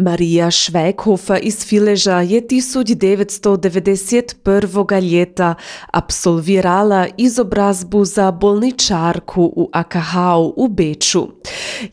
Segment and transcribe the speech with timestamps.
[0.00, 5.12] Marija Švekhofer iz Fileža je 1991.
[5.12, 5.54] leta
[5.92, 10.14] absolvirala izobrazbu za bolničarku v AKH
[10.56, 11.28] v Beču.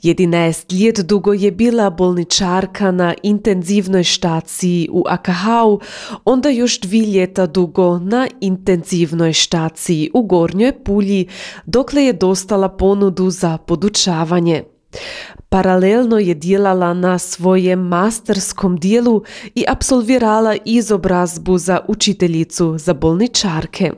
[0.03, 5.45] 11 let dolgo je bila bolničarka na intenzivnoj štaciji v AKH,
[6.25, 11.27] onda još dvi leta dolgo na intenzivnoj štaciji v Gornjoj Pulji,
[11.65, 14.63] dokle je dostala ponudu za podučavanje.
[15.49, 19.23] Paralelno je delala na svojem masterskom delu
[19.55, 23.91] in absolvirala izobrazbu za učiteljico za bolničarke.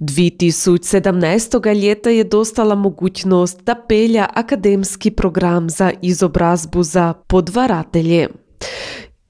[0.00, 1.88] 2017.
[1.88, 8.28] leta je dostala mogućnost da pelja akademski program za izobrazbu za podvaratelje.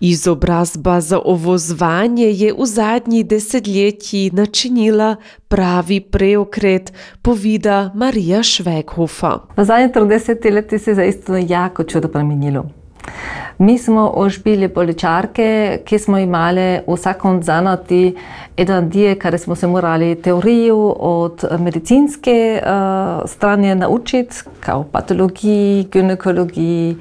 [0.00, 5.16] Izobrazba za ovozvanje je v zadnjih desetletjih načinila
[5.48, 9.38] pravi preokret, povida Marija Švekhofer.
[9.56, 12.66] V zadnjih 30 letih se je zaista jako čudo spremenilo.
[13.58, 18.16] Mi smo ožbili poličarke, ki smo imeli vsakom zanati
[18.56, 26.96] eden del, kar smo se morali teorijo od medicinske uh, strani naučiti, kao patologiji, ginekologiji,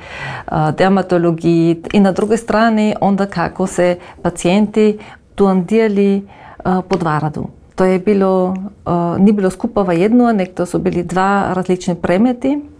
[0.51, 4.97] uh, dermatologiji in na drugi strani onda kako se pacijenti
[5.35, 6.27] tuandijali
[6.65, 7.47] uh, pod varadu.
[7.75, 11.95] To je bilo, uh, ni bilo skupaj v jedno, nek to so bili dva različni
[11.95, 12.72] premeti.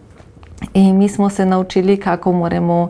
[0.73, 2.89] In mi smo se naučili, kako moramo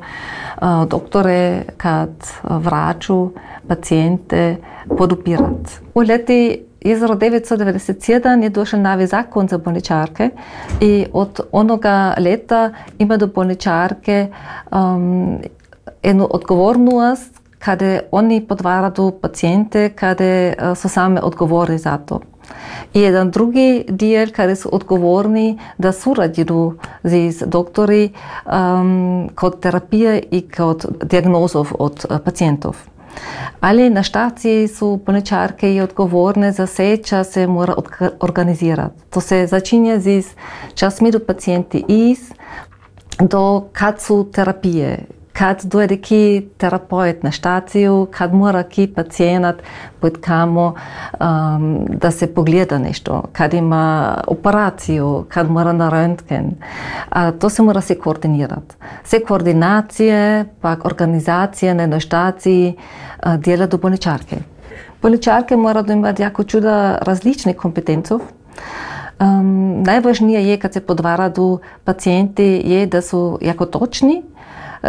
[0.61, 2.09] uh, doktore, kad
[2.43, 3.29] vraču,
[3.67, 4.55] pacijente
[4.97, 5.79] podupirati.
[5.95, 10.29] V leti 1997 je došel novi zakon za bolničarke
[10.79, 14.27] in od onoga leta ima do bolničarke
[14.71, 15.38] um,
[16.03, 22.19] eno odgovornost, kada oni podvaraju pacijente, kada so same odgovorni za to.
[22.94, 28.09] Jedan drugi dio kada su odgovorni da surađuju s doktori
[28.45, 32.75] um, kod terapije i kod diagnozov od uh, pacijentov.
[33.59, 37.75] Ali na štaciji su bolničarke i odgovorne za vse, čas se mora
[38.19, 39.03] organizirati.
[39.09, 40.23] To se začinje z
[40.75, 42.31] časmi do pacijenti iz,
[43.19, 49.55] do kad su terapije, kad dojde ki terapeut na štaciju, kad mora ki pacijent
[49.99, 56.49] pod kamo um, da se pogleda nešto, kad ima operaciju, kad mora na röntgen.
[57.09, 58.75] A to se mora se koordinirati.
[59.03, 62.75] Sve koordinacije, pa organizacije na jednoj štaciji
[63.25, 64.38] uh, dela do bolničarke.
[65.01, 68.19] Bolničarke mora imati jako čuda različnih kompetencov.
[69.19, 74.21] Um, najvažnije je, kad se podvaraju pacijenti, je da su jako točni,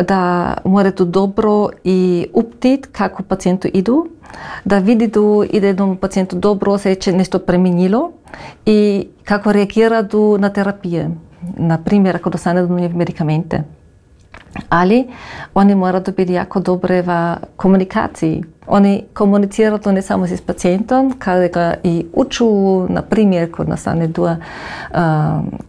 [0.03, 4.07] да му добро и уптит како пациентот иду,
[4.67, 8.13] да види до иде да едно пациентот добро се че нешто преминило
[8.67, 11.11] и како реагира до на терапија.
[11.59, 13.65] Например, ако достане до нив медикаменте.
[14.71, 15.09] Али,
[15.55, 18.45] они мора да биде јако добре во комуникација.
[18.67, 24.39] Они комуницираат не само со пациентот, каде га и учу, на пример, кога настане дуа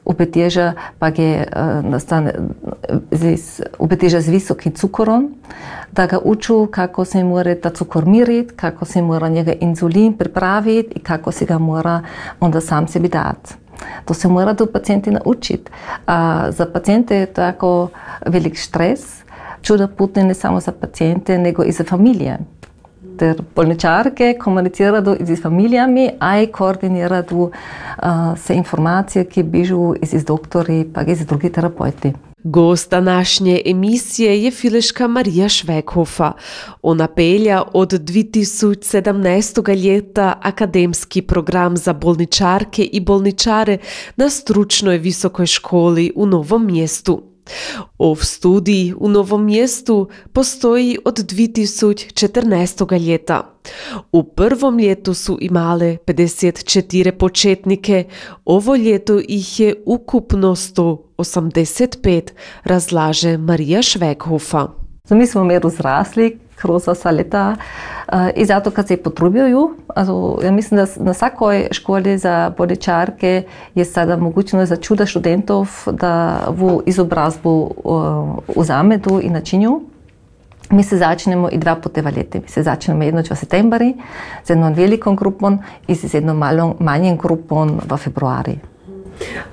[0.06, 1.48] убедежа, па ге
[1.84, 2.34] настане
[3.80, 5.36] upeteža z visokim cukorom,
[5.92, 10.90] da ga uču kako se mora ta cukor miriti, kako se mora njega inzulin pripraviti
[10.96, 12.02] i kako se ga mora
[12.40, 13.54] onda sam sebi dati.
[14.06, 15.72] To se mora do pacijenti naučiti.
[16.08, 17.90] A za pacijente je to jako
[18.26, 19.00] velik stres,
[19.62, 22.38] čuda putne ne samo za pacijente, nego i za familije.
[23.18, 27.52] Ter bolničarke komunicirajo z familijami, a i koordinirajo uh,
[28.38, 32.14] se informacije, ki bižu iz, iz doktori, pa iz drugih terapeuti.
[32.48, 36.32] Gost današnje emisije je fileška Marija Švekhofer.
[36.82, 39.86] Ona pelja od 2017.
[39.86, 43.78] leta akademski program za bolničarke i bolničare
[44.16, 47.35] na stručnoj visokoj školi u Novom mjestu.
[47.98, 53.08] Ov studij v Novom mestu postoji od 2014.
[53.08, 53.56] leta.
[54.14, 58.04] V prvom letu so imale 54 početnike,
[58.46, 62.32] ovo leto jih je ukupno 185,
[62.64, 64.68] razlaže Marija Švekhofer.
[65.10, 67.56] Mi smo meru zrasli, kroz vsa leta
[68.36, 73.44] i zato kad se potrubuju, also, ja mislim da na svakoj školi za bolničarke
[73.76, 77.72] je sada mogućnost za čuda študentov da v izobrazbu
[78.56, 79.82] uzamedu i načinju.
[80.70, 82.40] Mi se začnemo i dva puta v leti.
[82.40, 83.94] Mi se začnemo jedno v septembri
[84.44, 88.58] z jednom velikom grupom in z jednom malo manjim grupom v februari.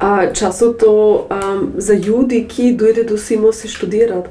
[0.01, 0.93] A času to
[1.31, 4.29] um, za ljudi, ki dojde do Simo se študirati?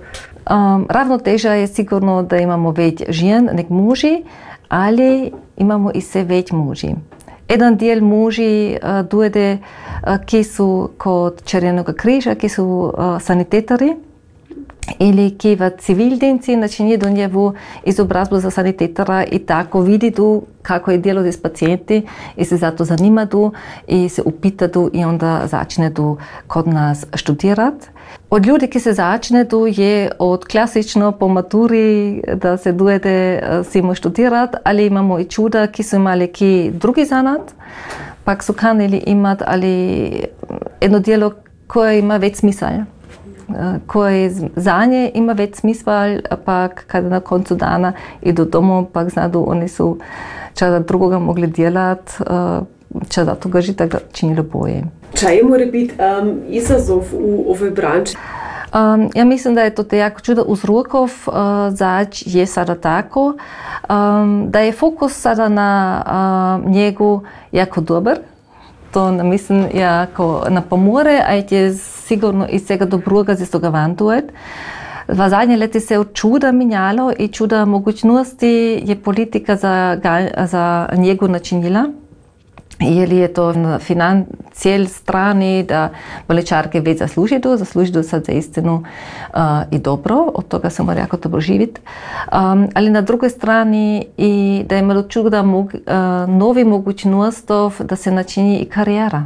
[0.50, 4.24] Um, ravnoteža je sigurno, da imamo več žen, nek muži,
[4.70, 6.96] ali imamo i vse več muži.
[7.48, 13.94] Eden del muži uh, dojde, uh, ki so kot Črnega križa, ki so uh, sanitetari,
[15.00, 17.54] ili ki v civilnici načini do njevu
[17.86, 22.86] izobrazbu za sanitetara i tako vidi tu kako je djelo s pacijenti i se zato
[22.86, 23.52] zanima tu
[23.88, 26.18] i se upita tu i onda začne tu
[26.48, 27.74] kod nas študirat.
[28.32, 33.96] Od ljudi, ki se začne tu, je od klasično po maturi, da se dujete simo
[33.96, 37.42] študirat, ali imamo i čuda, ki su imali ki drugi zanat,
[38.24, 40.12] pak su kanili imat ali
[40.82, 41.32] jedno djelo
[41.68, 42.70] koje ima več smisla
[43.88, 49.44] koje za nje ima več smisla, pa kada na koncu dana idu domov, pa znadu
[49.48, 49.98] oni su
[50.56, 51.48] čada drugoga mogli
[52.92, 54.84] djelat, čada toga že tako činili boje.
[55.14, 58.16] Čaj mora biti um, izazov v ovoj branči?
[58.74, 61.34] Um, ja mislim da je to jako čudo uzrokov uh,
[61.70, 63.34] zač je sada tako,
[63.90, 66.04] um, da je fokus sada na
[66.66, 67.22] uh, njegu
[67.52, 68.18] jako dobar,
[68.92, 74.32] to mislim jako na pomore, a je sigurno iz vsega dobroga za toga vantuet.
[75.08, 79.98] V zadnje leti se je čuda minjalo in čuda mogućnosti je politika za,
[80.46, 81.86] za njegu načinila.
[82.82, 85.92] или е тоа на финансијел страни да
[86.28, 88.84] болечарке веќе заслужидо, заслужидо за заистину
[89.34, 91.82] а, и добро, од тога само ракото проживит.
[92.28, 97.98] А, али на друга страна и да има чук да мог, а, нови могуќностов да
[97.98, 99.24] се начини и кариера.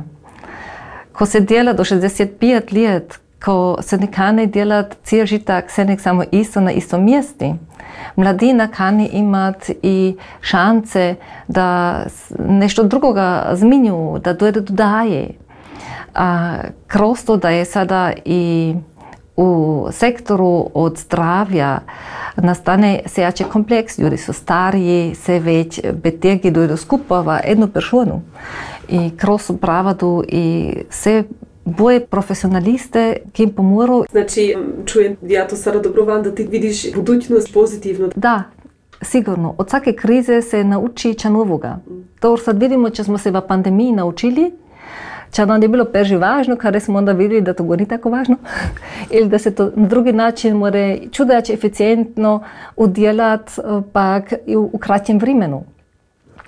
[1.14, 6.02] Ко се дела до 65 лет, ko se ne kane delati cel žitak, se nek
[6.02, 7.56] samo isto na istom mjestu.
[8.16, 11.16] Mladina kani imati i šance
[11.48, 12.00] da
[12.40, 15.30] nešto drugoga zminju, da dojde do daje.
[16.16, 16.56] A
[16.88, 18.76] kroz to da je sada i
[19.38, 21.80] u sektoru od zdravja
[22.36, 23.98] nastane se jače kompleks.
[23.98, 28.22] Ljudi su stariji, se već betegi dojdu skupava jednu personu.
[28.88, 31.24] I kroz pravadu i se
[31.66, 34.04] boje profesionaliste, ki jim pomoru.
[34.12, 38.10] Znači, čujem, ja to sada dobro vam, da ti vidiš budućnost pozitivno.
[38.16, 38.44] Da,
[39.02, 39.56] sigurno.
[39.58, 41.80] Od vsake krize se nauči ča novoga.
[42.20, 44.52] To sad vidimo, če smo se v pandemiji naučili,
[45.32, 48.38] če nam je bilo prvi važno, kar smo onda videli, da to ni tako važno,
[49.16, 52.44] ili da se to na drugi način more čudače eficientno
[52.76, 53.62] udjelati,
[53.94, 55.64] pak v, v kratjem vremenu.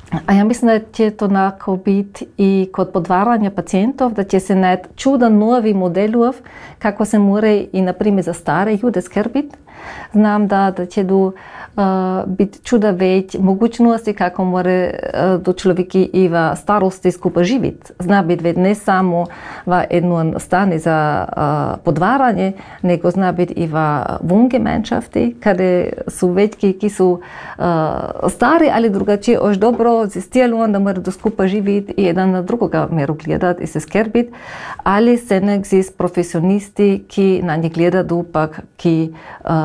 [0.07, 4.95] А ја мислам дека ќе тоа бит и код подварање пациентов, да ќе се најдат
[4.95, 6.39] чуда нови моделуов
[6.79, 9.57] како се море и, на пример за старе јуде скрбит,
[10.13, 11.33] Знам да, да ќе до
[12.25, 17.91] бит чуда веќе могучности како море до човеки и во старост скупа живит.
[17.99, 19.27] Знам бит не само
[19.65, 22.53] во едно стане за подварање,
[22.83, 27.21] него знам бит и во вунгеменшафти, каде су веќе ки су
[27.57, 32.87] стари, али другачи ош добро зистелуван да море до скупа живит и еден на другога
[32.91, 34.31] меру гледат и се скербит,
[34.83, 35.61] али се не
[35.97, 39.11] професионисти ки на ни гледаду да пак ки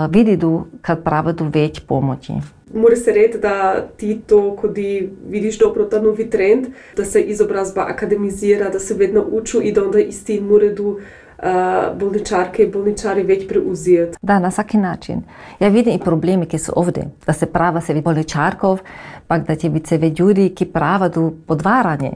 [0.02, 0.46] pak ki vidi
[0.80, 2.46] kad pravadu već pomoć pomoči.
[2.74, 6.66] Mora se reči, da ti to, ko ti vidiš dobro ta novi trend,
[6.96, 12.64] da se izobrazba akademizira, da se vedno uči in da onda isti moredu uh, bolničarke
[12.64, 14.16] in bolničari več preuzeti.
[14.22, 15.22] Da, na vsak način.
[15.60, 18.80] Ja vidim i problemi, ki so ovde, da se prava se vidi bolničarkov,
[19.26, 22.12] pa da će biti se več ljudi, ki prava do podvaranje.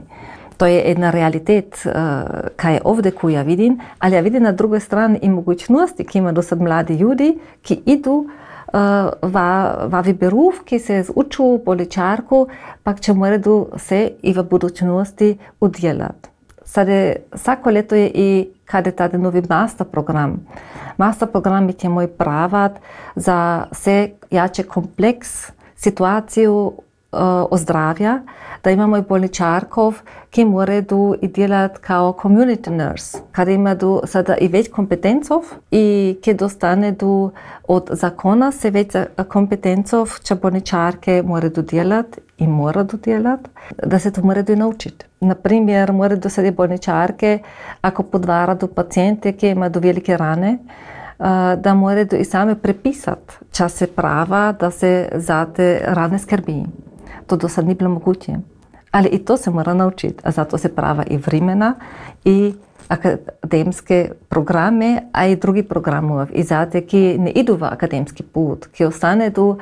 [0.57, 1.91] To je ena realitet, uh,
[2.55, 6.17] kaj je ovde, ko ja vidim, ali ja vidim na drugi strani i mogućnosti, ki
[6.17, 8.25] ima do sad mladi ljudi, ki idu
[9.21, 12.47] v vyberów, ki se zaučil poličarku,
[12.83, 13.39] pa če mora
[13.77, 16.29] se i v budućnosti udjelati.
[16.65, 20.45] Sada vsako leto je i kada je tada novi master program.
[20.97, 22.79] Master program je moj pravat
[23.15, 26.71] za vse jače kompleks situaciju
[27.11, 28.19] ozdravja,
[28.63, 34.67] da imamo i bolničarkov, ki morajo delati kao community nurse, kada imajo sada i več
[34.71, 37.31] kompetencov i ki dostane do
[37.67, 38.95] od zakona se več
[39.27, 43.49] kompetencov, če bolničarke morajo delati in morajo delati,
[43.83, 45.05] da se to morajo naučiti.
[45.19, 47.39] Naprimer, morajo sedeti bolničarke,
[47.81, 50.57] ako podvarajo pacijente, ki imajo velike rane,
[51.57, 56.86] da morajo i same prepisati čase prava, da se za te rane skrbi.
[57.27, 58.35] To do sad ni bilo moguće.
[58.91, 61.75] Ali i to se mora naučiti, a zato se prava i vremena
[62.25, 62.53] i
[62.87, 66.27] akademske programe, a i drugi programov.
[66.33, 69.57] I zato, ki ne idu v akademski put, ki ostane tu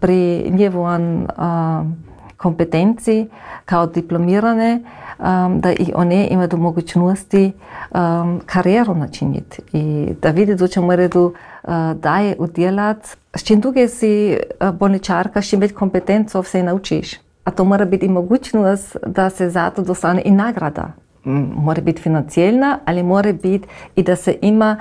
[0.00, 1.26] pri njegovom
[2.36, 3.26] kompetenci
[3.64, 4.80] kao diplomirane,
[5.18, 7.52] um, da i one imaju mogućnosti
[7.90, 11.32] um, karijeru načiniti i da vidi da će morati uh,
[11.94, 13.08] daje udjelat.
[13.38, 17.12] S čim duge si uh, bolničarka, s čim več kompetencov se naučiš.
[17.46, 20.88] A to mora biti i mogućnost da se zato dostane i nagrada.
[21.24, 24.76] Mora biti financijelna, ali mora biti i da se ima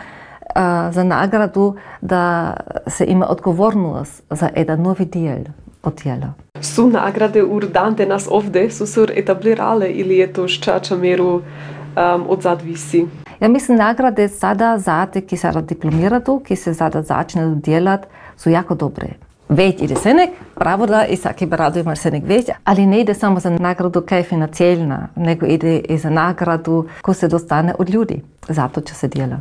[0.92, 2.54] za nagradu, da
[2.88, 5.44] se ima odgovornost za jedan novi del
[5.84, 6.34] od djela.
[6.62, 12.42] Su nagrade urdante nas ovde, su se etablirale ili je to ščača meru um, od
[12.42, 13.06] zadvisi?
[13.40, 18.50] Ja mislim, nagrade sada za te, ki se diplomiraju, ki se sada začne delati, su
[18.50, 19.08] jako dobre.
[19.50, 22.86] Već ide se nek, pravo da i svaki bi rado imali se nek već, ali
[22.86, 27.28] ne ide samo za nagradu kaj je financijalna, nego ide i za nagradu ko se
[27.28, 28.22] dostane od ljudi.
[28.50, 29.40] Zato će se djela.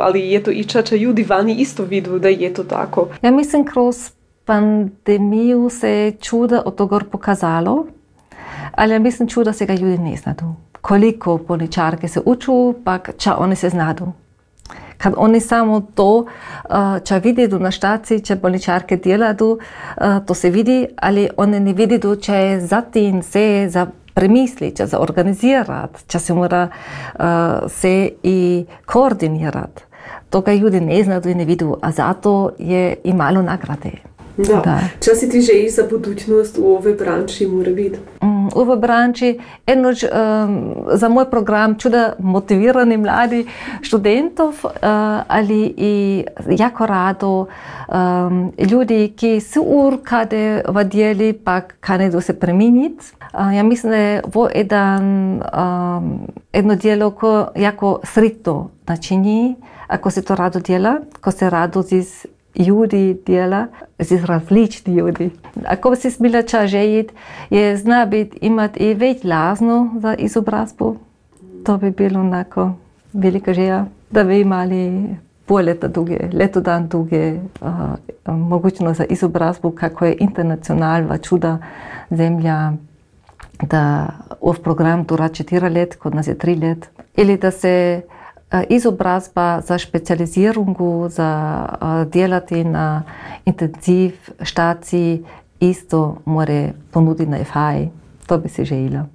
[0.00, 3.08] Ali je to i čača ljudi vani isto vidu da je to tako?
[3.22, 4.10] Ja mislim kroz
[4.44, 7.86] pandemiju se čuda od toga pokazalo,
[8.72, 10.54] ali ja mislim čuda se ga ljudi ne znadu.
[10.80, 14.12] Koliko bolničarke se uču, pa ča oni se znadu.
[14.98, 16.26] Kad oni samo to,
[17.04, 19.58] če vidijo na štaci, če bolničarke delajo,
[20.26, 24.86] to se vidi, ali oni ne vidijo, če je za tim se za premisli, če
[24.86, 26.66] za organizirati, če se mora
[27.70, 29.86] se i koordinirati.
[30.30, 33.92] To ga ljudi ne znajo in ne vidijo, a zato je imalo nagrade.
[34.38, 34.60] Da.
[34.64, 34.78] da.
[35.02, 37.98] Če si ti želiš za budućnost v ovoj branči, mora biti?
[38.54, 43.46] Ovoj branči, enoč um, za moj program čuda motivirani mladi
[43.82, 44.70] študentov uh,
[45.28, 46.24] ali i
[46.58, 47.46] jako rado
[47.88, 53.04] um, ljudi, ki su urkade vadjeli, pa kanedo se preminiti.
[53.34, 55.02] Uh, ja mislim, da je ovo jedan,
[55.32, 56.20] um,
[56.52, 62.26] jedno djelo ko jako srito načini, ako se to rado djela, ko se rado zis
[62.58, 63.66] ljudi dela,
[63.98, 65.30] z različni ljudi.
[65.66, 67.14] Ako si smela čažejiti,
[67.50, 70.94] je zna biti imati i več lazno za izobrazbo.
[71.64, 72.72] To bi bilo onako
[73.12, 75.08] velika želja, da bi imali
[75.46, 81.58] pol leta duge, leto dan duge, uh, mogočno za izobrazbo, kako je internacionalna čuda
[82.10, 82.72] zemlja,
[83.62, 84.08] da
[84.42, 86.88] v program dura četiri let, kot nas je tri let.
[87.16, 88.02] Ili da se
[88.68, 91.66] izobrazba za specializiranju, za
[92.12, 93.02] delati na
[93.44, 94.12] intenziv
[94.42, 95.24] štaciji,
[95.60, 97.88] isto more ponuditi na FHI.
[98.26, 99.06] To bi si želela.